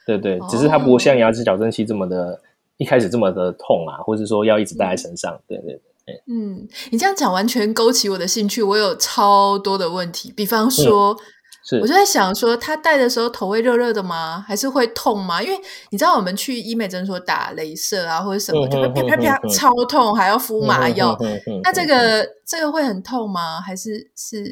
[0.06, 2.42] 对对，只是它不像牙齿矫正器这么的。
[2.78, 6.16] 一开始这么的痛啊，或者说要一直戴在身上，嗯、对对对。
[6.26, 10.34] 嗯，你这样讲完全勾起我的兴趣，我有超多的问题。
[10.36, 11.16] 比方说，
[11.64, 14.44] 是，我就在想说，他戴的时候头会热热的吗？
[14.48, 15.42] 还是会痛吗？
[15.42, 15.56] 因为
[15.92, 21.16] 你知道，我们去医美诊所打镭射啊，或者什么，就会啪啪啪超痛，还要敷麻药。
[21.64, 23.62] 那这个这个会很痛吗？
[23.62, 24.44] 还是是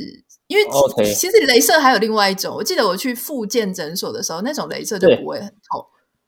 [0.46, 0.64] 因为
[1.04, 2.56] 其实镭射还有另外一种？
[2.56, 5.86] 我记得我去复健诊所的时候，那种镭射就不会很痛。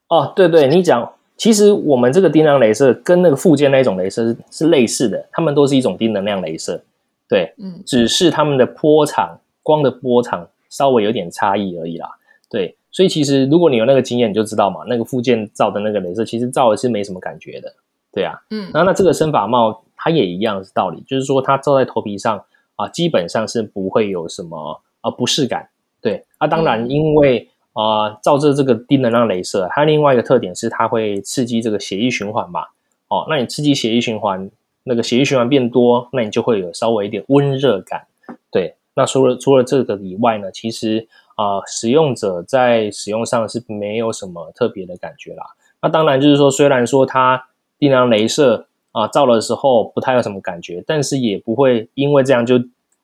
[0.08, 6.84] 哦，对对，你讲，其实我们这个低能量镭射跟那个附件那种镭射是是类似的，它们都是一种低能量镭射。
[7.30, 10.48] 对，嗯，只是它们的波长，光的波长。
[10.72, 12.10] 稍微有点差异而已啦，
[12.50, 17.76] 对，所以其实如果你有那个经验，你就知道嘛，那个附件照的那个镭射，其实照的是没什么感觉的，
[18.12, 22.42] 对啊，嗯，那那这个生发帽它也一样是道理，就是说它照在头皮上
[22.78, 25.70] 啊，基本上是不会有什么啊不适感，
[26.02, 32.62] 对，啊，当然因为啊照着这个低能量镭射，它另外一个特点是它会刺激这个血液循环嘛，
[33.10, 34.50] 哦，那你刺激血液循环，
[34.86, 38.08] 那个血液循环变多，那你就会有稍微一点温热感，
[38.50, 38.76] 对。
[38.94, 45.44] 那除了除了这个以外呢，其实啊、使用者在使用上是没有什么特别的感觉啦。
[45.82, 47.48] 那当然就是说，虽然说它
[47.80, 52.60] 低能量镭射啊照的时候不太有什么感觉，但是也不会因为这样就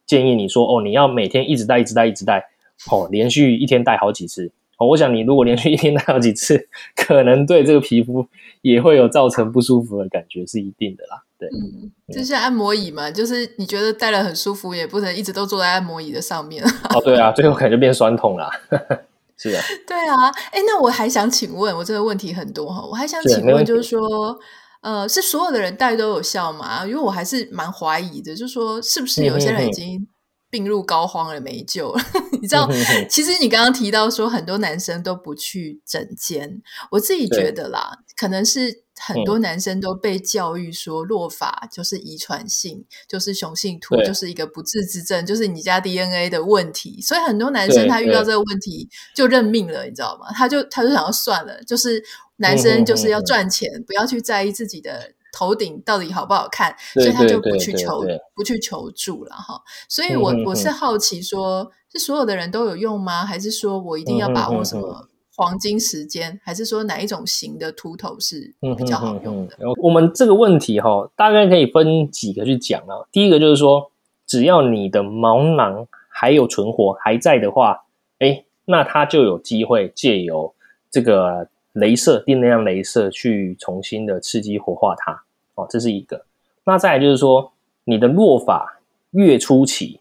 [0.05, 2.45] 建议你说哦，你要每天一直戴、一直戴、一直戴
[2.91, 4.51] 哦，连续一天戴好几次。
[4.77, 8.27] 哦，我想你如果连续一天 戴好几次，可能对这个皮肤
[8.61, 11.23] 也会有造成不舒服的感觉，是一定的啦。
[11.39, 16.63] 对，嗯，就像按摩椅嘛，就是你觉得戴了很舒服，也不能一直都坐在按摩椅的上面。
[16.93, 18.49] 哦，对啊，最后可能就变酸痛了。
[19.37, 20.29] 是啊，对啊。
[20.51, 24.37] 哎，那我还想请问，我这个问题很多哈，我还想请问，就是说，
[24.81, 26.83] 呃，是所有的人戴都有效吗？
[26.85, 30.07] 因为我还是蛮怀疑的，就是说，是不是有些人已经。
[30.49, 32.01] 病入膏肓了，没救了。
[32.41, 32.69] 你知道，
[33.09, 47.01] 其实你刚刚提到说很多男生都不去整间，我自己觉得啦，可能是很多男生都被教育说落发就是遗传性，就是雄性秃，就是一个不治之症，就是你家 DNA 的问题。
[47.01, 50.27] 所以很多男生他遇到这个问题就认命了，你知道吗？
[50.33, 52.03] 他就他就想要算了，就是
[52.37, 55.11] 男生就是要赚钱，不要去在意自己的。
[55.37, 59.61] 头顶到底好不好看，所以他就不去求不去求助了哈。
[59.87, 63.23] 所以我，我我是好奇说，是所有的人都有用吗？
[63.23, 66.39] 还是说我一定要把握什么黄金时间？
[66.43, 69.55] 还是说哪一种型的秃头是比较好用的？
[69.59, 73.05] 嗯、哼哼我们这个问题哈，大概可以分几个去讲啊。
[73.11, 73.91] 第一个就是说，
[74.25, 77.85] 只要你的毛囊还有存活还在的话，
[78.17, 80.55] 哎，那它就有机会借由
[80.89, 81.47] 这个。
[81.77, 85.25] 镭射，低能量镭射去重新的刺激活化它，
[85.57, 86.25] 哦，这是一个。
[86.63, 87.51] 那再来就是说，
[87.83, 88.79] 你的落发
[89.11, 89.99] 越初期，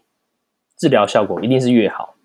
[0.77, 2.15] 治疗效果一定是越好。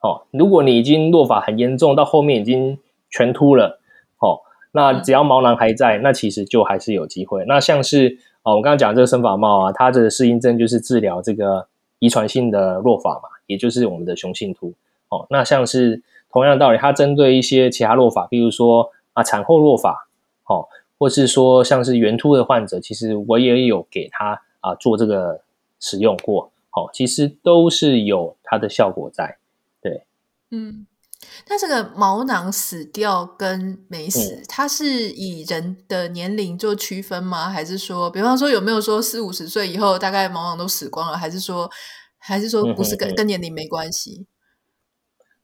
[0.00, 2.78] 哦，如果你已经落发很严重，到后面已经
[3.10, 3.80] 全秃了，
[4.18, 7.44] 哦，那只要毛囊还在，那其实就还是有机会。
[7.46, 11.66] 那像是哦，我刚刚讲这个生发帽啊，它的适应症就是治疗这个
[11.98, 14.72] 遗传性的落发嘛，也就是我们的雄性秃。
[15.08, 18.90] 哦，那像是同样的道理，它针对一些其他落发，比如说。
[19.14, 20.08] 啊，产后落发，
[20.46, 20.66] 哦，
[21.02, 25.42] 或是说像是圆秃的患者，其实我也有给他啊做这个
[25.80, 29.38] 使用过，哦，其实都是有它的效果在，
[29.80, 30.04] 对，
[30.52, 30.86] 嗯，
[31.48, 37.50] 那这个毛囊死掉跟没死，嗯、它是以人的年龄做区分吗？
[37.50, 41.18] 还是说，比方说有没有说四五十岁以后大概毛囊都死光了？
[41.18, 41.68] 还是说，
[42.18, 44.24] 还是说不是跟、嗯、跟年龄没关系？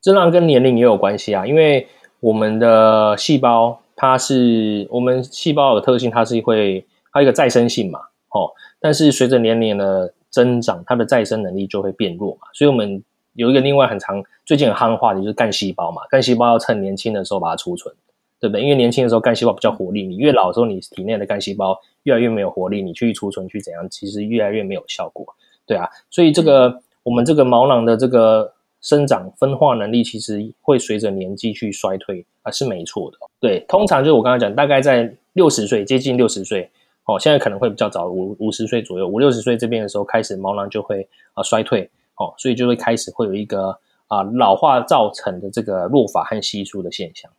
[0.01, 1.89] 这当然跟年龄也有关系啊，因为。
[2.21, 7.99] 我们的细胞，它是我们细胞的特性，它是会它有一个再生性嘛，
[8.31, 13.03] 哦，但是随着年龄的增长，它的再生能力就会变弱嘛，所以我们
[13.35, 17.93] 有一个另外很长最近很夯话题就是干细胞嘛，干细胞要趁年轻的时候把它储存，
[18.39, 18.63] 对不对？
[18.63, 25.27] 因为年轻的时候干细胞比较活力，你越老的时候，你体内的干细胞越来越没有活力，你去储存去怎样，其实越来越没有效果，
[25.67, 28.55] 对啊，所以这个我们这个毛囊的这个。
[28.81, 33.19] 生长分化能力其实会随着年纪去衰退，啊，是没错的。
[33.41, 36.71] 对，通常就是我刚刚讲，大概在六十岁，接近六十岁，
[37.05, 47.31] 哦，现在可能会比较早，五五十岁左右，五六十岁这边的时候开始毛囊就会啊衰退，哦，所以就会开始会有一个啊老化造成的这个落发和稀疏的现象。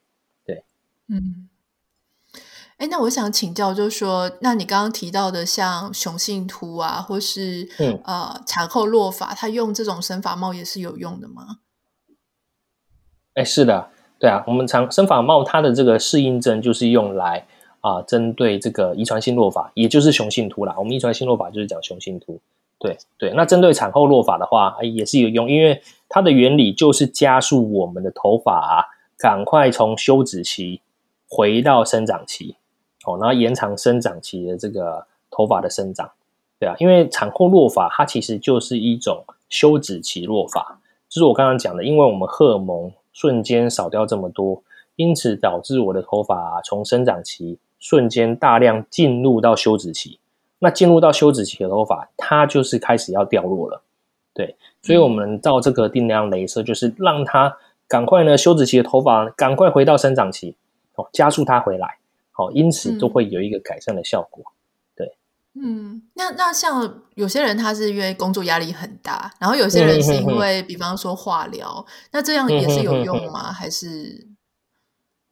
[0.45, 0.63] 对，
[1.08, 1.48] 嗯。
[2.79, 11.57] 哎，那我想请教，就是说，那你刚刚提到的像雄性秃啊，或是嗯呃产后落发，它用这种生发帽也是有用的吗？
[13.33, 17.45] 哎，是的，对啊，我们长生发帽它的这个适应症就是用来
[17.81, 20.73] 啊、呃、针对这个遗传性落发，也就是雄性秃啦。
[20.77, 22.39] 我们遗传性落发就是讲雄性秃，
[22.79, 23.33] 对对。
[23.33, 28.85] 那针对产后落发的话，也是有用，因为它的原理就是加速我们的头发啊，
[29.17, 30.81] 赶快从休止期
[31.27, 32.55] 回到生长期。
[33.05, 36.12] 哦，然后延长生长期的这个头发的生长，
[36.59, 44.62] 对啊，因为产后落发它其实就是一种休止期落发，就是我刚刚讲的，因为我们荷尔蒙瞬间少掉这么多，
[44.95, 50.19] 因此导致我的头发啊，从生长期瞬间大量进入到休止期。
[50.62, 53.81] 那进入到休止期的头发，它就是开始要掉落了。
[54.33, 57.55] 对，所以我们照这个定量镭射，就是让它
[57.88, 60.55] 赶快呢，休止期的头发赶快回到生长期，
[60.95, 61.98] 哦，加速它回来，
[62.39, 64.41] 好，因此都会有一个改善的效果。
[64.95, 65.13] 对，
[65.56, 73.52] 嗯，那那像有些人他是因为工作压力很大，然后有些人是因为比方说化疗，那这样也是有用吗？
[73.52, 74.28] 还是？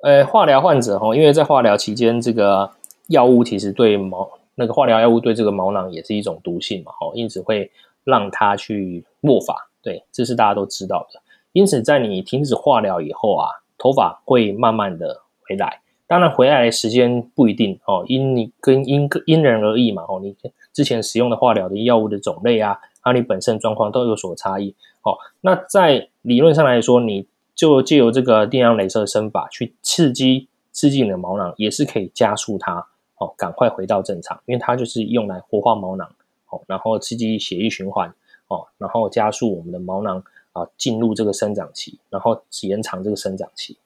[0.04, 2.70] 呃，化疗患者哈，因为在化疗期间，这个
[3.08, 7.72] 药物其实对毛那个化疗药物对这个毛囊也是一种毒性嘛，哈，因此会。
[8.08, 11.22] 让他去落发，对，这是大家都知道的。
[11.52, 15.82] 因此，在你停止化疗以后啊，头发会慢慢的回来。
[16.08, 20.04] 当然，回来的时间不一定哦，因你跟因因人而异嘛。
[20.08, 20.36] 哦，你
[20.72, 24.74] 之前使用的化疗的药物的种类啊，还有你本身状况都有所差异。
[25.02, 36.10] 哦，那在理论上来说，你就借由这个电阳镭射生法去刺激刺激你的毛囊，也是可以加速它哦，赶快回到正常，因为它就是用来活化毛囊。
[36.50, 38.13] 哦，然后刺激血液循环，
[38.48, 43.78] 哦，然后加速我们的毛囊啊进入这个生长期，然后延长这个生长期。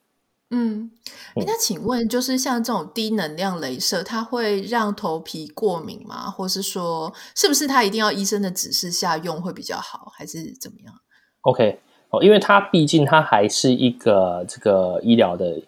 [0.52, 0.92] 嗯，
[1.36, 6.30] 那请问，就是像这种低能量镭射，它会让头皮过敏吗？
[6.30, 10.94] 或是说，是不是它一定要医生的指示下用会比较好，还是怎么样
[11.42, 15.62] ？OK，哦，因为它毕竟它还是一个这个医疗的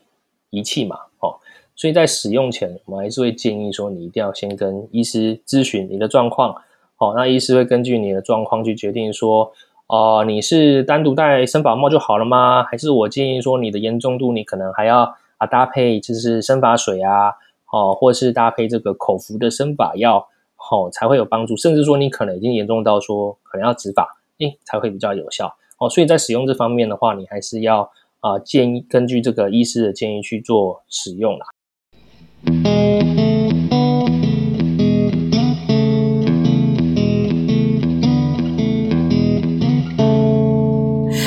[0.50, 1.40] 仪器嘛，哦，
[1.76, 6.56] 所以在使用前，我们还是会建议说，你一定要先跟医师咨询你的状况。
[6.98, 9.52] 哦，那医师会根据你的状况去决定说，
[9.94, 12.64] 哦、你是单独戴生发帽就好了吗？
[12.64, 17.34] 还是我建议说你的严重度，你可能还要啊搭配就是生发水啊，
[17.72, 20.28] 哦，或是搭配这个口服的生发药，
[20.72, 21.56] 哦，才会有帮助。
[21.56, 24.08] 甚至说你可能已经严重到说可能要植发，
[24.40, 25.56] 诶，才会比较有效。
[25.78, 31.46] 哦，所以在使用这方面的话，你还是要啊、建议根据这个医师的建议去做使用啦。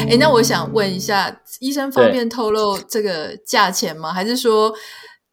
[0.09, 4.13] 哎，那我想问一下，医生方便透露这个价钱吗？
[4.13, 4.73] 还是说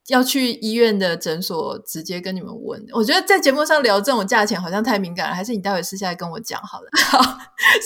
[0.07, 2.85] 要去医院的诊所直接跟你们问？
[2.91, 6.89] 我觉得在节目上聊这种价钱好像太敏感了，还是你待会私下来跟我讲好了。
[7.09, 7.21] 好，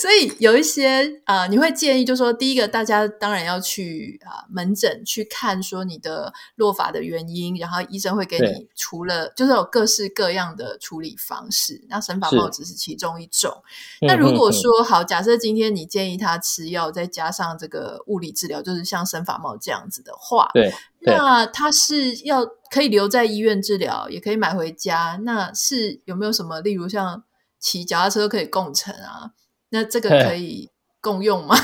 [0.00, 13.62] 所以有一些啊、呃，你会建议，就是说第一个，大家当然要去啊、呃、门诊去看说你的落发的原因，然后医生会给你除了就是有各式各样的处理方式，那生发帽只是其中一种。
[14.00, 20.74] 那如果说好，假设今天你建议他吃药，再加上这个物理治疗，就是像生发帽这样子的话，对。
[21.00, 25.18] 那他是要可以留在医院治疗，也可以买回家。
[25.22, 27.22] 那是有没有什么，例如像
[27.58, 29.30] 骑脚踏车可以共乘啊？
[29.70, 31.54] 那这个可以共用吗？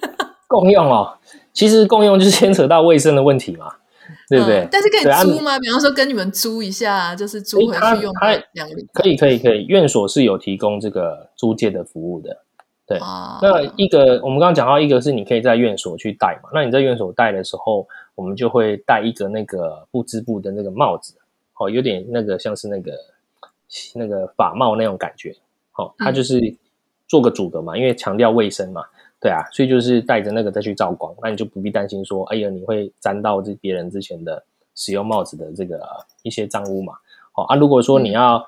[0.48, 1.18] 共用哦，
[1.52, 3.72] 其实共用就是牵扯到卫生的问题嘛，
[4.28, 4.60] 对不对？
[4.60, 5.58] 嗯、但是可以租吗？
[5.58, 8.12] 比方说跟你们租一下，就是租回去用
[8.52, 9.02] 两个礼拜。
[9.02, 12.44] 可以可以可以，院所是有提供这个租借的服务的。
[12.84, 16.50] 对，那一个我们刚刚讲到，一个是你可以在院所去带嘛。
[16.52, 21.14] 那你在院所带的时候，我们就会戴一个那个布织布的那个帽子，
[21.56, 22.92] 哦，有点那个像是那个
[23.94, 25.34] 那个法帽那种感觉，
[25.76, 26.40] 哦，它就是
[27.08, 28.84] 做个阻隔嘛，因为强调卫生嘛，
[29.20, 34.44] 对啊，所以就是戴着那个再去照光，那你就不必担心说，哎呀，你会沾到这别人之前的
[34.74, 35.80] 使用帽子的这个
[36.22, 36.94] 一些脏污嘛。
[37.34, 38.46] 哦啊，如果说你要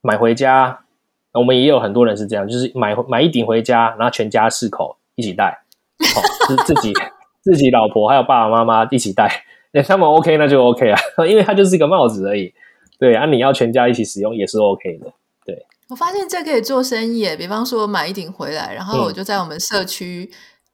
[0.00, 0.78] 买回家。
[1.34, 5.62] 我们也有很多人是这样，就是买买一顶回家，然后全家四口一起戴，
[5.98, 6.92] 哦，是自己
[7.42, 12.54] 自己老婆还有爸爸妈妈一起戴， 那他们 OK 那就 OK 啊， 因为它就是一个帽子而已，
[12.98, 15.12] 对啊，你要全家一起使用也是 OK 的，
[15.44, 15.66] 对。
[15.88, 20.30] 我发现这可以做生意，比方说我买一顶回来，然后我就在我们社区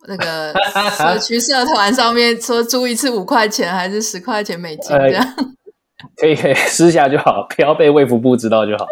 [0.07, 0.52] 那个
[0.96, 5.44] 社区社团上面说租一次五块钱还是十块钱美金这样，呃，
[6.16, 8.87] 可以可以私下就好，不要被卫福部知道就好。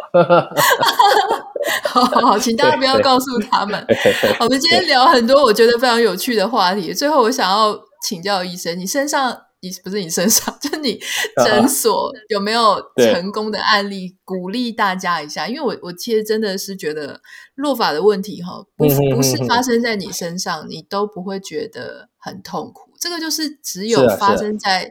[1.88, 3.84] 好好好，请大家不要告诉他们。
[4.40, 6.92] 我们今天聊很多我觉得非常有趣的话题。
[6.92, 11.00] 最后，我想要请教医生，你身上，你不是你身上， 就你
[11.44, 15.46] 诊所有没有成功的案例，鼓励大家一下？
[15.48, 17.20] 因为我我其实真的是觉得
[17.54, 22.92] 落法的问题哈，不不是发生在你身上，你都不会觉得很痛苦。
[23.00, 24.90] 这个就是只有发生在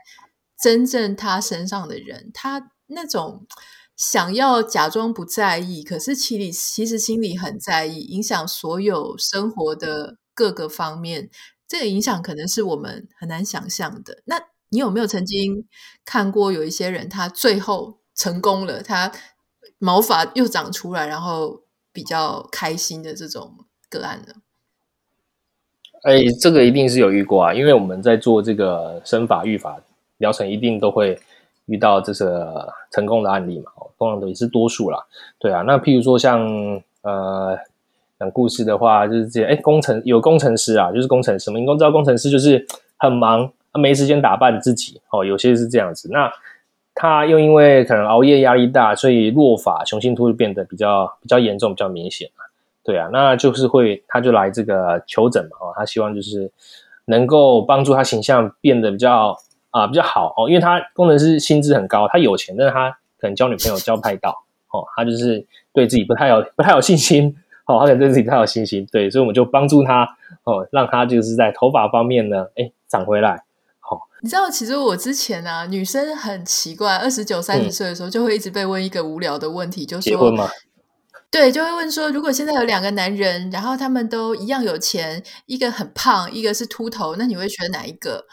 [0.61, 3.45] 真正他身上的人，他那种。
[3.95, 11.29] 想要假装不在意，可是其里其实心里很在意，影响所有生活的各个方面。
[11.67, 14.21] 这个影响可能是我们很难想象的。
[14.25, 14.39] 那
[14.69, 15.65] 你有没有曾经
[16.03, 19.11] 看过有一些人，他最后成功了，他
[19.79, 24.33] 毛发又长出来，然后比较开心的这种个案呢？
[26.03, 29.81] 哎，这个一定是有遇过啊，因为我们在做这个生发育发
[30.17, 31.19] 疗程，一定都会
[31.65, 34.99] 遇到这个成功的案例嘛，通常都也是多数啦。
[35.39, 36.41] 对啊，那譬如说像
[37.01, 37.57] 呃
[38.19, 42.65] 讲故事的话，就是这些，哎，工程有工程师啊，就是工程师，我们应该知道工程师就是
[42.97, 46.09] 很忙，他没时间打扮自己哦，有些是这样子。
[46.11, 46.31] 那
[46.93, 52.45] 他又因为可能熬夜压力大，所以落发雄性秃就变得比较比较严重，比较明显嘛。
[52.83, 56.49] 对啊，那就是会，他就来这个求诊嘛，哦，他希望就是
[57.05, 59.37] 能够帮助他形象变得比较
[59.71, 70.03] 啊、比较好哦，因为他工程师薪资很高，他有钱，但是他可能交女朋友交不太到哦，他就是对自己不太有不太有信心哦，他可能对自己不太有信心，对，所以我们就帮助他
[70.43, 73.43] 哦，让他就是在头发方面呢，哎，长回来。
[73.79, 80.17] 好、哦，你知道，其实我之前啊，女生很奇怪，二十九、三十岁的时候，就会一直被问一个无聊的问题，嗯、就是说。
[80.17, 80.47] 结婚吗？
[81.31, 88.25] 对，就会问说，如果现在有两个男人，然后他们都一样有钱，一个很胖，一个是秃头，那你会选哪一个？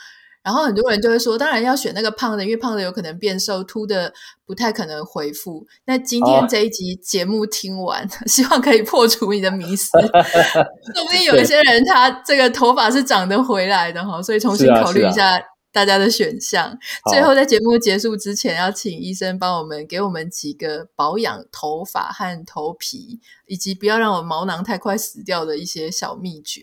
[0.43, 4.13] 然后很多人就会说，当然要选那个胖的，因为胖的有可能变瘦，秃的
[4.45, 5.67] 不太可能恢复。
[5.87, 15.43] 那今天这一集节目听完，哦、 希望可以破除你的迷思， 说不定有一些人他这个头发是长得回来的哈，所以重新考虑一下。
[15.75, 16.79] 大家的选项。
[17.11, 26.63] 最后，在节目结束之前，要请医生帮我们给我们几个保养头发和头皮，以及不要让我毛囊太快死掉的一些小秘诀。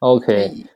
[0.00, 0.66] OK，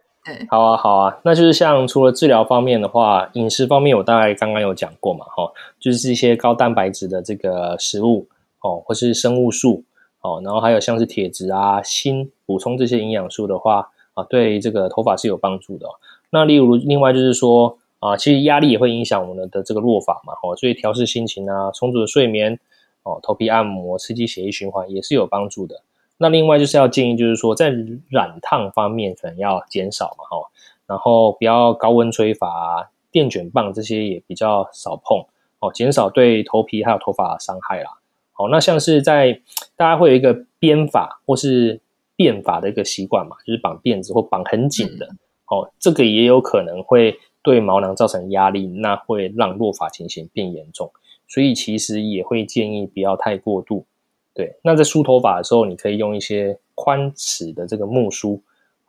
[0.49, 1.19] 好啊，好啊。
[1.25, 8.27] 那就是像除了治疗方面的话，饮食方面我大概刚刚有讲过嘛，哈，就是一些高蛋白质的这个食物
[8.61, 9.85] 哦，或是生物素
[10.21, 15.87] 哦，然后还有像是铁质啊、锌，补充这些营养素的话啊，对这个头发是有帮助的。
[16.31, 22.59] 那例如，另外就是说啊，其实压力也会影响我们的这个落发嘛，哦，所以调试心情啊，充足的睡眠，
[23.03, 25.83] 哦，头皮按摩，刺激血液循环也是有帮助的。
[26.19, 27.71] 那另外就是要建议，就是说在
[28.11, 30.51] 染烫方面可能要减少嘛，哈，
[30.87, 35.25] 然后不要高温吹发啊，电卷棒这些也比较少碰，
[35.61, 37.91] 哦，减少对头皮还有头发的伤害啦。
[38.33, 39.41] 好，那像是在
[39.77, 41.81] 大家会有一个编发或是
[42.17, 45.07] 辫发的一个习惯嘛，就是绑辫子或绑很紧的。
[45.07, 45.19] 嗯
[45.51, 50.93] 哦，这个也有可能会对毛囊造成压力，那会让落发情形变严重，
[51.27, 53.87] 所以其实也会建议不要太过度。
[54.39, 58.41] 对，那在梳头发的时候，你可以用一些宽齿的这个木梳，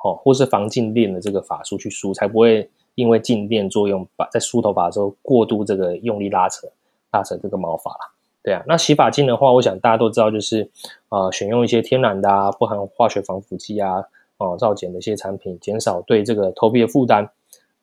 [0.03, 6.67] 哦，或是防静电的这个发梳去梳，才不会因为静电作用，把在梳头发的时候过度这个用力拉扯，
[7.09, 8.11] 拉扯这个毛发啦。
[8.43, 10.69] 对啊，那洗发精的话，我想大家都知道，就是
[11.09, 14.03] 呃，选用一些天然的啊，不含化学防腐剂啊。
[14.37, 17.27] 哦，皂碱的一些产品，减少对这个头皮的负担。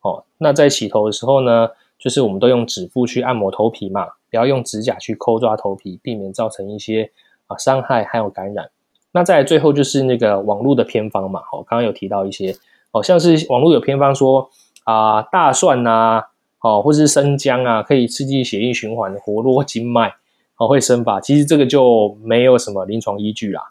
[0.02, 7.10] 哦，那在洗头的时候呢，就是我们都用指腹去按摩头皮嘛，不要用指甲去抠抓头皮，避免造成一些
[7.46, 8.70] 啊伤害还有感染。
[9.12, 12.54] 那再来最后就是那个网络的偏方嘛，哦，刚刚有提到一些，
[12.90, 14.50] 好像是网络有偏方说
[14.84, 16.24] 啊，大蒜呐、啊，
[16.60, 20.14] 哦，或是生姜啊，可以刺激血液循环，活络经脉，
[20.58, 21.20] 哦，会生发。
[21.20, 23.62] 其实这个就没有什么临床依据啦。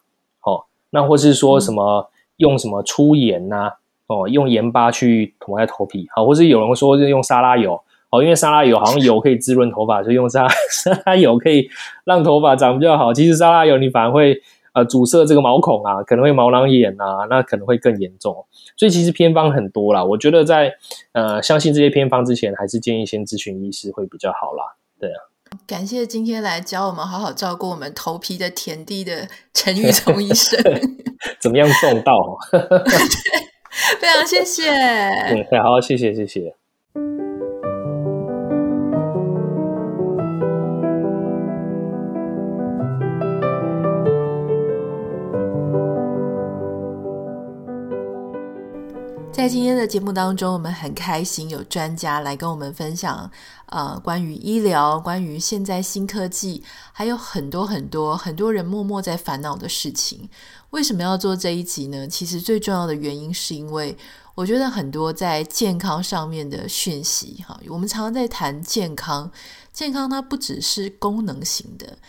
[0.42, 2.10] 哦，那或是说什么？
[2.10, 3.72] 嗯用什么粗盐呐、啊？
[4.08, 11.70] 哦，用盐巴去涂在头皮，好，或是有人说是用沙拉油，哦，因为沙拉油好像油可以滋润头发，所以用沙 沙拉油可以
[12.06, 13.14] 让头发长比较好。
[13.14, 14.42] 其实沙拉油你反而会
[14.74, 18.46] 呃阻塞这个毛孔啊，可能会毛囊炎啊，那可能会更严重。
[18.78, 20.74] 所以其实偏方很多啦，我觉得在
[21.14, 24.76] 呃相信这些偏方之前，还是建议先咨询医师会比较好啦。
[25.00, 25.20] 对啊。
[25.66, 30.62] 感谢今天来教我们好好照顾我们头皮的田地的陈玉聪医生。
[31.40, 32.38] 怎么样种稻？
[32.52, 32.60] 对，
[34.02, 34.70] 非常谢谢。
[34.70, 36.56] 嗯，好，谢谢，谢谢。
[49.46, 53.30] 在今天的节目当中，我们很开心有专家来跟我们分享，
[53.68, 60.28] 呃，关于医疗，关于现在新科技，还有很多很多很多人默默在烦恼的事情。
[60.72, 62.08] 为什么要做这一集呢？
[62.08, 63.96] 其实最重要的原因是因为
[64.34, 69.30] 我觉得很多在健康上面的讯息，哈，我们常常在谈健康，
[69.72, 72.00] 健康它不只是功能型的。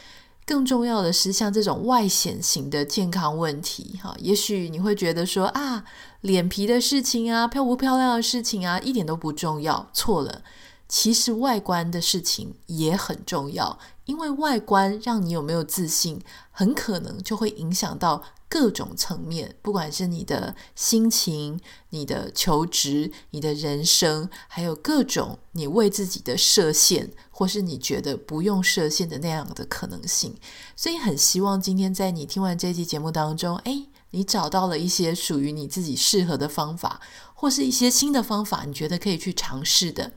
[0.47, 5.85] 更重要的是，像这种外显型的健康问题，哈，也许你会觉得说啊，
[6.27, 9.89] 脸皮的事情啊，漂不漂亮的事情啊，一点都不重要。
[9.93, 10.43] 错了，
[10.89, 16.21] 其实外观的事情也很重要，因为外观让你有没有自信，
[16.51, 21.61] 很可能就会影响到各种层面，不管是你的心情、
[21.91, 30.35] 你的求职、你的人生，还有各种你为自己的设限，或是你觉得不用设限的那样的可能性。
[30.75, 36.99] 所以很希望今天在你听完这期节目当中，诶，你找到了一些属于你自己适合的方法，
[37.35, 40.11] 或是一些新的方法，你觉得可以去尝试的。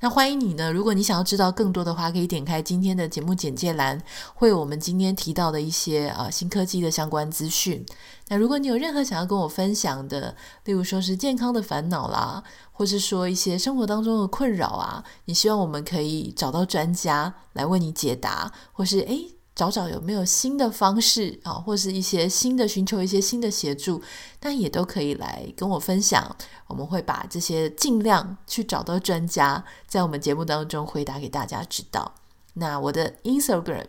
[0.00, 4.02] 那欢迎你呢，如果你想要知道更多的话，可以点开今天的节目简介栏，
[4.34, 7.86] 会有我们今天提到的一些啊、呃、新科技的相关资讯。
[8.26, 10.34] 那如果你有任何想要跟我分享的，
[10.64, 19.37] 例如说是健康的烦恼啦，或是说一些生活当中的困扰啊，你希望我们可以找到专家来为你解答，或是诶。
[19.58, 24.00] 找找有没有新的方式啊，或是一些新的寻求一些新的协助，
[24.38, 26.36] 但也都可以来跟我分享。
[26.68, 32.14] 我们会把这些尽量去找到专家，在我们节目当中回答给大家知道。
[32.54, 33.86] 那我的 Instagram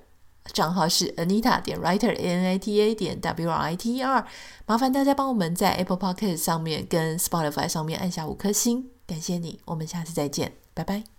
[0.52, 4.02] 账号是 Anita 点 Writer A N A T A 点 W R I T E
[4.02, 4.26] R，
[4.66, 9.60] 麻烦大家帮我们在 Apple Podcast 上面跟 Spotify 上面按下五颗星，感谢你。
[9.66, 11.19] 我们下次再见，拜拜。